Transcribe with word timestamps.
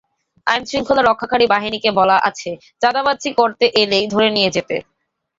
আইনশৃঙ্খলা 0.47 1.01
রক্ষাকারী 1.03 1.45
বাহিনীকে 1.47 1.89
বলা 1.99 2.17
আছে 2.29 2.51
চাঁদাবাজি 2.81 3.29
করতে 3.39 3.65
এলেই 3.81 4.05
ধরে 4.13 4.27
নিয়ে 4.35 4.53
যেতে। 4.55 4.75